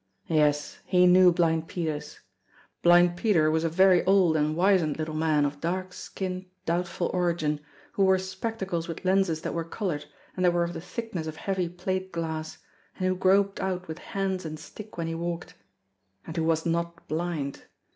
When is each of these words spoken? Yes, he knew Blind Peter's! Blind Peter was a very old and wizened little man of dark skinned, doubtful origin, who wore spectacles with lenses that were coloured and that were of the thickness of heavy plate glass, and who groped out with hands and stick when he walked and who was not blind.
Yes, 0.29 0.79
he 0.83 1.05
knew 1.05 1.31
Blind 1.31 1.67
Peter's! 1.67 2.21
Blind 2.81 3.15
Peter 3.15 3.51
was 3.51 3.63
a 3.63 3.69
very 3.69 4.03
old 4.05 4.35
and 4.35 4.55
wizened 4.55 4.97
little 4.97 5.13
man 5.13 5.45
of 5.45 5.61
dark 5.61 5.93
skinned, 5.93 6.47
doubtful 6.65 7.11
origin, 7.13 7.59
who 7.91 8.05
wore 8.05 8.17
spectacles 8.17 8.87
with 8.87 9.05
lenses 9.05 9.43
that 9.43 9.53
were 9.53 9.63
coloured 9.63 10.05
and 10.35 10.43
that 10.43 10.53
were 10.53 10.63
of 10.63 10.73
the 10.73 10.81
thickness 10.81 11.27
of 11.27 11.35
heavy 11.35 11.69
plate 11.69 12.11
glass, 12.11 12.57
and 12.97 13.07
who 13.09 13.15
groped 13.15 13.59
out 13.59 13.87
with 13.87 13.99
hands 13.99 14.43
and 14.43 14.57
stick 14.59 14.97
when 14.97 15.05
he 15.05 15.13
walked 15.13 15.53
and 16.25 16.35
who 16.35 16.45
was 16.45 16.65
not 16.65 17.07
blind. 17.07 17.65